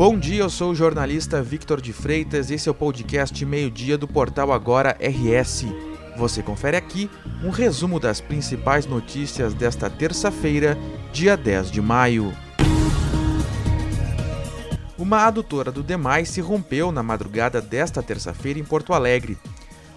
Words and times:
Bom 0.00 0.18
dia, 0.18 0.40
eu 0.40 0.48
sou 0.48 0.70
o 0.70 0.74
jornalista 0.74 1.42
Victor 1.42 1.78
de 1.78 1.92
Freitas. 1.92 2.50
Esse 2.50 2.70
é 2.70 2.72
o 2.72 2.74
podcast 2.74 3.44
Meio-Dia 3.44 3.98
do 3.98 4.08
portal 4.08 4.50
Agora 4.50 4.96
RS. 4.98 5.66
Você 6.16 6.42
confere 6.42 6.74
aqui 6.74 7.10
um 7.44 7.50
resumo 7.50 8.00
das 8.00 8.18
principais 8.18 8.86
notícias 8.86 9.52
desta 9.52 9.90
terça-feira, 9.90 10.78
dia 11.12 11.36
10 11.36 11.70
de 11.70 11.82
maio. 11.82 12.34
Uma 14.96 15.26
adutora 15.26 15.70
do 15.70 15.82
Demais 15.82 16.30
se 16.30 16.40
rompeu 16.40 16.90
na 16.90 17.02
madrugada 17.02 17.60
desta 17.60 18.02
terça-feira 18.02 18.58
em 18.58 18.64
Porto 18.64 18.94
Alegre. 18.94 19.36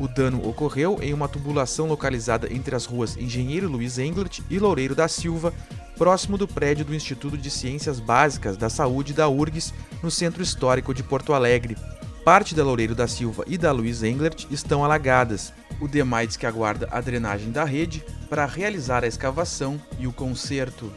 O 0.00 0.08
dano 0.08 0.44
ocorreu 0.44 0.98
em 1.00 1.14
uma 1.14 1.28
tubulação 1.28 1.86
localizada 1.86 2.52
entre 2.52 2.74
as 2.74 2.84
ruas 2.84 3.16
Engenheiro 3.16 3.68
Luiz 3.68 3.96
Englert 3.96 4.40
e 4.50 4.58
Loureiro 4.58 4.96
da 4.96 5.06
Silva, 5.06 5.54
próximo 5.96 6.36
do 6.36 6.46
prédio 6.46 6.84
do 6.84 6.94
Instituto 6.94 7.36
de 7.36 7.50
Ciências 7.50 8.00
Básicas 8.00 8.56
da 8.56 8.68
Saúde 8.68 9.12
da 9.12 9.28
URGS, 9.28 9.72
no 10.02 10.10
centro 10.10 10.42
histórico 10.42 10.92
de 10.92 11.02
Porto 11.02 11.32
Alegre. 11.32 11.76
Parte 12.24 12.54
da 12.54 12.64
Loureiro 12.64 12.94
da 12.94 13.06
Silva 13.06 13.44
e 13.46 13.58
da 13.58 13.70
Luiz 13.70 14.02
Englert 14.02 14.46
estão 14.50 14.84
alagadas. 14.84 15.52
O 15.80 15.86
DEMAI 15.86 16.26
diz 16.26 16.36
que 16.36 16.46
aguarda 16.46 16.88
a 16.90 17.00
drenagem 17.00 17.50
da 17.50 17.64
rede 17.64 18.04
para 18.28 18.46
realizar 18.46 19.04
a 19.04 19.06
escavação 19.06 19.80
e 19.98 20.06
o 20.06 20.12
conserto. 20.12 20.90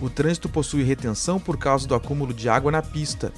O 0.00 0.08
trânsito 0.08 0.48
possui 0.48 0.84
retenção 0.84 1.40
por 1.40 1.56
causa 1.56 1.86
do 1.86 1.94
acúmulo 1.94 2.32
de 2.32 2.48
água 2.48 2.70
na 2.70 2.82
pista. 2.82 3.32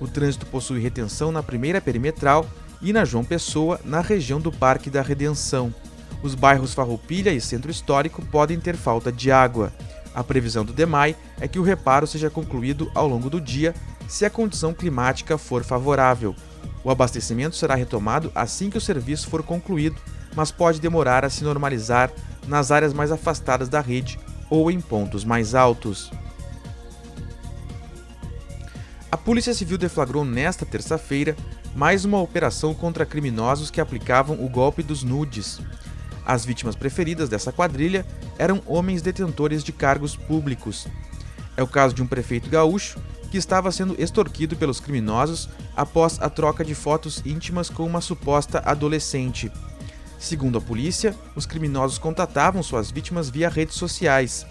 O 0.00 0.06
trânsito 0.06 0.46
possui 0.46 0.80
retenção 0.80 1.30
na 1.30 1.42
primeira 1.42 1.80
perimetral 1.80 2.46
e 2.80 2.92
na 2.92 3.04
João 3.04 3.24
Pessoa, 3.24 3.80
na 3.84 4.00
região 4.00 4.40
do 4.40 4.52
Parque 4.52 4.88
da 4.88 5.02
Redenção. 5.02 5.74
Os 6.22 6.34
bairros 6.34 6.72
Farroupilha 6.72 7.32
e 7.32 7.40
Centro 7.40 7.70
Histórico 7.70 8.24
podem 8.26 8.58
ter 8.58 8.76
falta 8.76 9.12
de 9.12 9.30
água. 9.30 9.72
A 10.16 10.24
previsão 10.24 10.64
do 10.64 10.72
DEMAI 10.72 11.14
é 11.38 11.46
que 11.46 11.58
o 11.58 11.62
reparo 11.62 12.06
seja 12.06 12.30
concluído 12.30 12.90
ao 12.94 13.06
longo 13.06 13.28
do 13.28 13.38
dia, 13.38 13.74
se 14.08 14.24
a 14.24 14.30
condição 14.30 14.72
climática 14.72 15.36
for 15.36 15.62
favorável. 15.62 16.34
O 16.82 16.90
abastecimento 16.90 17.54
será 17.54 17.74
retomado 17.74 18.32
assim 18.34 18.70
que 18.70 18.78
o 18.78 18.80
serviço 18.80 19.28
for 19.28 19.42
concluído, 19.42 20.00
mas 20.34 20.50
pode 20.50 20.80
demorar 20.80 21.22
a 21.22 21.28
se 21.28 21.44
normalizar 21.44 22.10
nas 22.48 22.70
áreas 22.70 22.94
mais 22.94 23.12
afastadas 23.12 23.68
da 23.68 23.82
rede 23.82 24.18
ou 24.48 24.70
em 24.70 24.80
pontos 24.80 25.22
mais 25.22 25.54
altos. 25.54 26.10
A 29.12 29.18
Polícia 29.18 29.52
Civil 29.52 29.76
deflagrou 29.76 30.24
nesta 30.24 30.64
terça-feira 30.64 31.36
mais 31.74 32.06
uma 32.06 32.22
operação 32.22 32.72
contra 32.72 33.04
criminosos 33.04 33.70
que 33.70 33.82
aplicavam 33.82 34.42
o 34.42 34.48
golpe 34.48 34.82
dos 34.82 35.02
nudes. 35.02 35.60
As 36.26 36.44
vítimas 36.44 36.74
preferidas 36.74 37.28
dessa 37.28 37.52
quadrilha 37.52 38.04
eram 38.36 38.60
homens 38.66 39.00
detentores 39.00 39.62
de 39.62 39.70
cargos 39.72 40.16
públicos. 40.16 40.88
É 41.56 41.62
o 41.62 41.68
caso 41.68 41.94
de 41.94 42.02
um 42.02 42.06
prefeito 42.06 42.50
gaúcho 42.50 42.98
que 43.30 43.38
estava 43.38 43.70
sendo 43.70 43.94
extorquido 44.00 44.56
pelos 44.56 44.80
criminosos 44.80 45.48
após 45.76 46.20
a 46.20 46.28
troca 46.28 46.64
de 46.64 46.74
fotos 46.74 47.22
íntimas 47.24 47.70
com 47.70 47.86
uma 47.86 48.00
suposta 48.00 48.60
adolescente. 48.64 49.52
Segundo 50.18 50.58
a 50.58 50.60
polícia, 50.60 51.14
os 51.36 51.46
criminosos 51.46 51.98
contatavam 51.98 52.62
suas 52.62 52.90
vítimas 52.90 53.30
via 53.30 53.48
redes 53.48 53.76
sociais. 53.76 54.44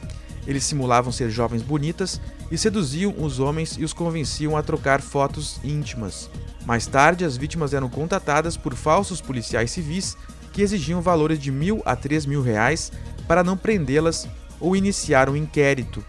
Eles 0.47 0.63
simulavam 0.63 1.11
ser 1.11 1.29
jovens 1.29 1.61
bonitas 1.61 2.21
e 2.51 2.57
seduziam 2.57 3.13
os 3.17 3.39
homens 3.39 3.75
e 3.77 3.83
os 3.83 3.91
convenciam 3.91 4.55
a 4.55 4.63
trocar 4.63 5.01
fotos 5.01 5.59
íntimas. 5.63 6.29
Mais 6.65 6.85
tarde, 6.85 7.25
as 7.25 7.35
vítimas 7.35 7.73
eram 7.73 7.89
contatadas 7.89 8.55
por 8.55 8.75
falsos 8.75 9.19
policiais 9.21 9.71
civis 9.71 10.15
que 10.55 10.61
exigiam 10.61 11.01
valores 11.01 11.37
de 11.37 11.51
mil 11.51 11.81
a 11.85 11.97
três 11.97 12.25
mil 12.25 12.41
reais 12.41 12.89
para 13.27 13.43
não 13.43 13.57
prendê-las 13.57 14.25
ou 14.57 14.73
iniciar 14.73 15.29
um 15.29 15.35
inquérito. 15.35 16.01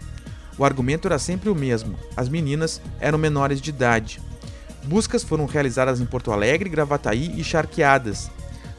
O 0.57 0.63
argumento 0.63 1.05
era 1.05 1.19
sempre 1.19 1.49
o 1.49 1.55
mesmo: 1.55 1.95
as 2.15 2.29
meninas 2.29 2.81
eram 2.97 3.17
menores 3.17 3.59
de 3.59 3.71
idade. 3.71 4.21
Buscas 4.85 5.21
foram 5.21 5.45
realizadas 5.45 5.99
em 5.99 6.05
Porto 6.05 6.31
Alegre, 6.31 6.69
Gravataí 6.69 7.37
e 7.37 7.43
Charqueadas. 7.43 8.31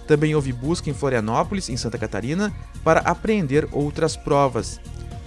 Também 0.07 0.35
houve 0.35 0.55
busca 0.55 0.89
em 0.89 0.95
Florianópolis, 0.95 1.69
em 1.69 1.77
Santa 1.77 1.99
Catarina, 1.99 2.51
para 2.83 3.01
apreender 3.01 3.69
outras 3.71 4.17
provas. 4.17 4.81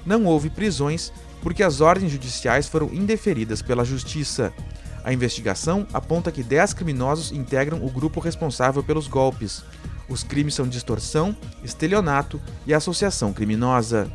Não 0.03 0.25
houve 0.25 0.49
prisões 0.49 1.13
porque 1.43 1.61
as 1.61 1.81
ordens 1.81 2.11
judiciais 2.11 2.67
foram 2.67 2.89
indeferidas 2.91 3.61
pela 3.61 3.85
Justiça. 3.85 4.51
A 5.03 5.13
investigação 5.13 5.85
aponta 5.93 6.31
que 6.31 6.41
10 6.41 6.73
criminosos 6.73 7.31
integram 7.31 7.85
o 7.85 7.91
grupo 7.91 8.19
responsável 8.19 8.83
pelos 8.83 9.07
golpes. 9.07 9.63
Os 10.11 10.23
crimes 10.23 10.53
são 10.53 10.67
distorção, 10.67 11.33
estelionato 11.63 12.41
e 12.67 12.73
associação 12.73 13.31
criminosa. 13.31 14.11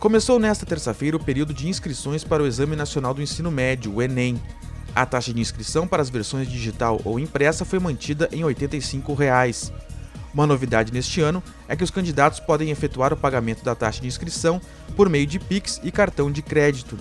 Começou 0.00 0.40
nesta 0.40 0.66
terça-feira 0.66 1.16
o 1.16 1.22
período 1.22 1.54
de 1.54 1.68
inscrições 1.68 2.24
para 2.24 2.42
o 2.42 2.48
Exame 2.48 2.74
Nacional 2.74 3.14
do 3.14 3.22
Ensino 3.22 3.48
Médio, 3.48 3.94
o 3.94 4.02
Enem. 4.02 4.42
A 4.92 5.06
taxa 5.06 5.32
de 5.32 5.40
inscrição 5.40 5.86
para 5.86 6.02
as 6.02 6.10
versões 6.10 6.50
digital 6.50 7.00
ou 7.04 7.20
impressa 7.20 7.64
foi 7.64 7.78
mantida 7.78 8.28
em 8.32 8.42
85 8.42 9.14
reais. 9.14 9.72
Uma 10.34 10.48
novidade 10.48 10.92
neste 10.92 11.20
ano 11.20 11.40
é 11.68 11.76
que 11.76 11.84
os 11.84 11.92
candidatos 11.92 12.40
podem 12.40 12.70
efetuar 12.70 13.12
o 13.12 13.16
pagamento 13.16 13.62
da 13.62 13.76
taxa 13.76 14.00
de 14.00 14.08
inscrição 14.08 14.60
por 14.96 15.08
meio 15.08 15.28
de 15.28 15.38
Pix 15.38 15.80
e 15.84 15.92
cartão 15.92 16.28
de 16.28 16.42
crédito. 16.42 16.98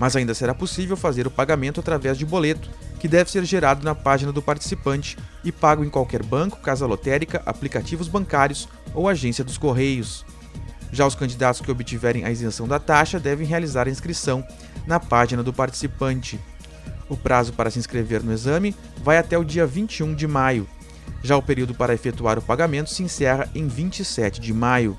Mas 0.00 0.16
ainda 0.16 0.32
será 0.32 0.54
possível 0.54 0.96
fazer 0.96 1.26
o 1.26 1.30
pagamento 1.30 1.78
através 1.78 2.16
de 2.16 2.24
boleto, 2.24 2.70
que 2.98 3.06
deve 3.06 3.30
ser 3.30 3.44
gerado 3.44 3.84
na 3.84 3.94
página 3.94 4.32
do 4.32 4.40
participante 4.40 5.18
e 5.44 5.52
pago 5.52 5.84
em 5.84 5.90
qualquer 5.90 6.22
banco, 6.22 6.58
casa 6.58 6.86
lotérica, 6.86 7.42
aplicativos 7.44 8.08
bancários 8.08 8.66
ou 8.94 9.06
agência 9.06 9.44
dos 9.44 9.58
Correios. 9.58 10.24
Já 10.90 11.06
os 11.06 11.14
candidatos 11.14 11.60
que 11.60 11.70
obtiverem 11.70 12.24
a 12.24 12.30
isenção 12.30 12.66
da 12.66 12.78
taxa 12.78 13.20
devem 13.20 13.46
realizar 13.46 13.86
a 13.86 13.90
inscrição 13.90 14.42
na 14.86 14.98
página 14.98 15.42
do 15.42 15.52
participante. 15.52 16.40
O 17.06 17.14
prazo 17.14 17.52
para 17.52 17.70
se 17.70 17.78
inscrever 17.78 18.22
no 18.22 18.32
exame 18.32 18.74
vai 19.04 19.18
até 19.18 19.36
o 19.36 19.44
dia 19.44 19.66
21 19.66 20.14
de 20.14 20.26
maio. 20.26 20.66
Já 21.22 21.36
o 21.36 21.42
período 21.42 21.74
para 21.74 21.92
efetuar 21.92 22.38
o 22.38 22.42
pagamento 22.42 22.88
se 22.88 23.02
encerra 23.02 23.50
em 23.54 23.68
27 23.68 24.40
de 24.40 24.54
maio. 24.54 24.96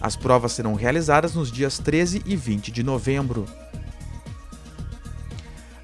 As 0.00 0.16
provas 0.16 0.52
serão 0.52 0.72
realizadas 0.72 1.34
nos 1.34 1.52
dias 1.52 1.78
13 1.78 2.22
e 2.24 2.34
20 2.34 2.72
de 2.72 2.82
novembro 2.82 3.46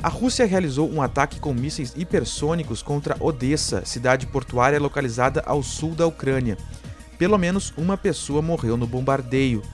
a 0.07 0.09
Rússia 0.09 0.47
realizou 0.47 0.89
um 0.89 1.03
ataque 1.03 1.41
com 1.41 1.53
mísseis 1.53 1.93
hipersônicos 1.97 2.81
contra 2.81 3.17
Odessa, 3.19 3.85
cidade 3.85 4.25
portuária 4.25 4.79
localizada 4.79 5.43
ao 5.45 5.65
sul 5.65 5.97
da 5.97 6.07
Ucrânia. 6.07 6.57
Pelo 7.19 7.37
menos 7.37 7.75
uma 7.77 7.97
pessoa 7.97 8.41
morreu 8.41 8.77
no 8.77 8.87
bombardeio. 8.87 9.65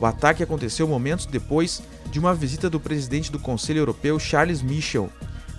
O 0.00 0.04
ataque 0.04 0.42
aconteceu 0.42 0.88
momentos 0.88 1.24
depois 1.24 1.80
de 2.10 2.18
uma 2.18 2.34
visita 2.34 2.68
do 2.68 2.80
presidente 2.80 3.30
do 3.30 3.38
Conselho 3.38 3.78
Europeu, 3.78 4.18
Charles 4.18 4.60
Michel. 4.60 5.08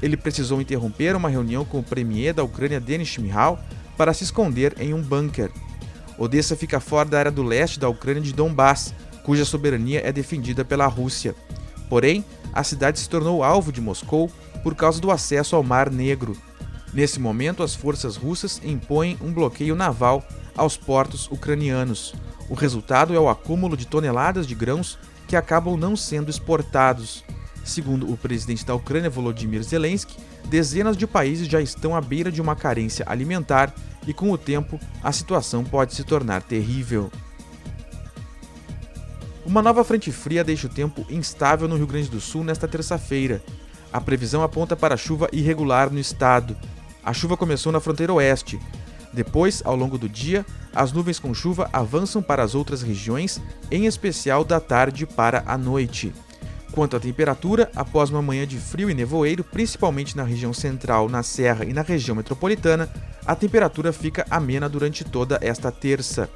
Ele 0.01 0.17
precisou 0.17 0.59
interromper 0.59 1.15
uma 1.15 1.29
reunião 1.29 1.63
com 1.63 1.79
o 1.79 1.83
premier 1.83 2.33
da 2.33 2.43
Ucrânia, 2.43 2.81
Denis 2.81 3.07
Shmyhal, 3.07 3.63
para 3.95 4.13
se 4.13 4.25
esconder 4.25 4.75
em 4.77 4.93
um 4.93 5.01
bunker. 5.01 5.49
Odessa 6.17 6.57
fica 6.57 6.81
fora 6.81 7.07
da 7.07 7.17
área 7.17 7.31
do 7.31 7.43
leste 7.43 7.79
da 7.79 7.87
Ucrânia 7.87 8.21
de 8.21 8.33
Donbass, 8.33 8.93
cuja 9.23 9.45
soberania 9.45 10.05
é 10.05 10.11
defendida 10.11 10.65
pela 10.65 10.85
Rússia. 10.85 11.33
Porém, 11.87 12.25
a 12.53 12.63
cidade 12.63 12.99
se 12.99 13.09
tornou 13.09 13.43
alvo 13.43 13.71
de 13.71 13.81
Moscou 13.81 14.31
por 14.63 14.75
causa 14.75 14.99
do 14.99 15.11
acesso 15.11 15.55
ao 15.55 15.63
Mar 15.63 15.89
Negro. 15.89 16.35
Nesse 16.93 17.19
momento, 17.19 17.63
as 17.63 17.73
forças 17.73 18.15
russas 18.15 18.61
impõem 18.63 19.17
um 19.21 19.31
bloqueio 19.31 19.75
naval 19.75 20.23
aos 20.55 20.75
portos 20.75 21.29
ucranianos. 21.31 22.13
O 22.49 22.53
resultado 22.53 23.15
é 23.15 23.19
o 23.19 23.29
acúmulo 23.29 23.77
de 23.77 23.87
toneladas 23.87 24.45
de 24.45 24.53
grãos 24.53 24.99
que 25.27 25.35
acabam 25.35 25.77
não 25.77 25.95
sendo 25.95 26.29
exportados. 26.29 27.23
Segundo 27.63 28.11
o 28.11 28.17
presidente 28.17 28.65
da 28.65 28.75
Ucrânia, 28.75 29.09
Volodymyr 29.09 29.63
Zelensky, 29.63 30.17
dezenas 30.45 30.97
de 30.97 31.07
países 31.07 31.47
já 31.47 31.61
estão 31.61 31.95
à 31.95 32.01
beira 32.01 32.31
de 32.31 32.41
uma 32.41 32.55
carência 32.55 33.05
alimentar 33.07 33.73
e, 34.05 34.13
com 34.13 34.31
o 34.31 34.37
tempo, 34.37 34.79
a 35.01 35.11
situação 35.11 35.63
pode 35.63 35.93
se 35.95 36.03
tornar 36.03 36.41
terrível. 36.41 37.09
Uma 39.51 39.61
nova 39.61 39.83
frente 39.83 40.13
fria 40.13 40.45
deixa 40.45 40.67
o 40.67 40.69
tempo 40.69 41.05
instável 41.09 41.67
no 41.67 41.75
Rio 41.75 41.85
Grande 41.85 42.07
do 42.07 42.21
Sul 42.21 42.41
nesta 42.41 42.69
terça-feira. 42.69 43.43
A 43.91 43.99
previsão 43.99 44.43
aponta 44.43 44.77
para 44.77 44.95
chuva 44.95 45.27
irregular 45.33 45.91
no 45.91 45.99
estado. 45.99 46.55
A 47.03 47.11
chuva 47.11 47.35
começou 47.35 47.69
na 47.69 47.81
fronteira 47.81 48.13
oeste. 48.13 48.57
Depois, 49.11 49.61
ao 49.65 49.75
longo 49.75 49.97
do 49.97 50.07
dia, 50.07 50.45
as 50.73 50.93
nuvens 50.93 51.19
com 51.19 51.33
chuva 51.33 51.69
avançam 51.73 52.21
para 52.21 52.41
as 52.41 52.55
outras 52.55 52.81
regiões, 52.81 53.41
em 53.69 53.87
especial 53.87 54.45
da 54.45 54.57
tarde 54.61 55.05
para 55.05 55.43
a 55.45 55.57
noite. 55.57 56.13
Quanto 56.71 56.95
à 56.95 56.99
temperatura, 57.01 57.69
após 57.75 58.09
uma 58.09 58.21
manhã 58.21 58.47
de 58.47 58.57
frio 58.57 58.89
e 58.89 58.93
nevoeiro, 58.93 59.43
principalmente 59.43 60.15
na 60.15 60.23
região 60.23 60.53
central, 60.53 61.09
na 61.09 61.23
Serra 61.23 61.65
e 61.65 61.73
na 61.73 61.81
região 61.81 62.15
metropolitana, 62.15 62.89
a 63.25 63.35
temperatura 63.35 63.91
fica 63.91 64.25
amena 64.29 64.69
durante 64.69 65.03
toda 65.03 65.37
esta 65.41 65.69
terça. 65.73 66.29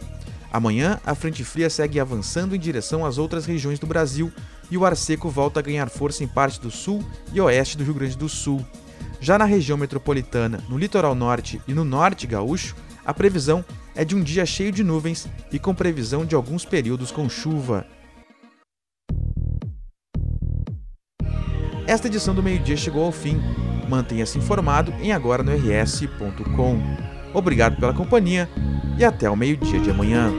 Amanhã, 0.56 1.02
a 1.06 1.14
frente 1.14 1.44
fria 1.44 1.70
segue 1.70 2.00
avançando 2.00 2.56
em 2.56 2.60
direção 2.60 3.06
às 3.06 3.18
outras 3.18 3.46
regiões 3.46 3.78
do 3.78 3.86
Brasil 3.86 4.32
e 4.72 4.78
o 4.78 4.86
ar 4.86 4.96
seco 4.96 5.30
volta 5.30 5.60
a 5.60 5.62
ganhar 5.62 5.90
força 5.90 6.24
em 6.24 6.28
parte 6.30 6.62
do 6.62 6.72
sul 6.72 7.04
e 7.34 7.42
oeste 7.42 7.78
do 7.78 7.84
Rio 7.84 7.94
Grande 7.94 8.18
do 8.18 8.30
Sul. 8.30 8.66
Já 9.20 9.38
na 9.38 9.44
região 9.44 9.78
metropolitana, 9.78 10.64
no 10.70 10.78
litoral 10.78 11.14
norte 11.14 11.62
e 11.68 11.74
no 11.74 11.84
norte 11.84 12.26
gaúcho, 12.26 12.74
a 13.06 13.14
previsão 13.14 13.66
é 13.94 14.06
de 14.06 14.16
um 14.16 14.24
dia 14.24 14.46
cheio 14.46 14.72
de 14.72 14.82
nuvens 14.82 15.28
e 15.52 15.60
com 15.60 15.76
previsão 15.76 16.26
de 16.26 16.36
alguns 16.36 16.64
períodos 16.64 17.12
com 17.12 17.28
chuva. 17.28 17.86
esta 21.86 22.08
edição 22.08 22.34
do 22.34 22.42
meio-dia 22.42 22.78
chegou 22.78 23.04
ao 23.04 23.12
fim. 23.12 23.40
Mantenha-se 23.90 24.38
informado 24.38 24.92
em 25.02 25.12
agora 25.12 25.44
no 25.44 25.52
rs.com. 25.52 27.05
Obrigado 27.36 27.76
pela 27.76 27.94
companhia 27.94 28.50
e 28.98 29.04
até 29.04 29.30
o 29.30 29.36
meio-dia 29.36 29.80
de 29.80 29.92
amanhã. 29.92 30.32